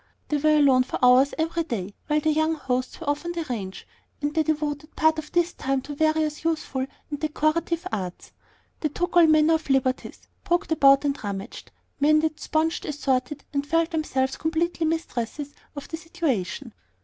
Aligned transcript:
They 0.29 0.37
were 0.37 0.57
alone 0.57 0.81
for 0.81 0.97
hours 1.05 1.35
every 1.37 1.61
day, 1.61 1.93
while 2.07 2.19
their 2.19 2.33
young 2.33 2.55
hosts 2.55 2.99
were 2.99 3.07
off 3.07 3.23
on 3.23 3.33
the 3.33 3.43
ranch, 3.43 3.85
and 4.19 4.33
they 4.33 4.41
devoted 4.41 4.95
part 4.95 5.19
of 5.19 5.31
this 5.31 5.53
time 5.53 5.83
to 5.83 5.93
various 5.93 6.43
useful 6.43 6.87
and 7.11 7.19
decorative 7.19 7.85
arts. 7.91 8.31
They 8.79 8.89
took 8.89 9.15
all 9.15 9.27
manner 9.27 9.53
of 9.53 9.69
liberties, 9.69 10.27
poked 10.43 10.71
about 10.71 11.05
and 11.05 11.23
rummaged, 11.23 11.71
mended, 11.99 12.39
sponged, 12.39 12.83
assorted, 12.83 13.43
and 13.53 13.63
felt 13.63 13.91
themselves 13.91 14.37
completely 14.37 14.87
mistresses 14.87 15.53
of 15.75 15.87
the 15.87 15.97
situation. 15.97 16.73